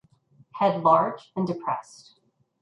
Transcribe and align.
Head 0.53 0.81
large 0.81 1.31
and 1.35 1.45
depressed. 1.45 2.19